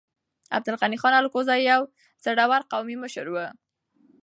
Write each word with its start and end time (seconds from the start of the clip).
عبدالغني 0.57 0.97
خان 1.01 1.13
الکوزی 1.23 1.59
يو 1.71 1.81
زړور 2.23 2.61
قومي 2.71 2.95
مشر 3.03 3.25
و. 3.29 3.35